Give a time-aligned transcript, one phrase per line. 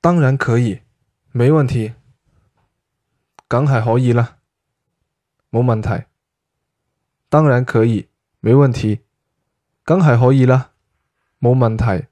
[0.00, 0.80] 当然可以
[1.32, 1.94] 没问题。
[3.48, 4.38] 梗系可以啦
[5.50, 6.04] 冇问题。
[7.28, 8.08] 当然可以
[8.40, 9.00] 没问题。
[9.84, 10.72] 梗系可以啦
[11.40, 12.11] 冇问题。